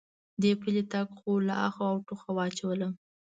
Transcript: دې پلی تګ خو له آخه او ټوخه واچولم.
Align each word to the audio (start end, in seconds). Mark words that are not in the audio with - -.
دې 0.41 0.51
پلی 0.61 0.83
تګ 0.93 1.07
خو 1.17 1.31
له 1.47 1.53
آخه 1.67 1.81
او 1.91 1.97
ټوخه 2.07 2.29
واچولم. 2.35 2.93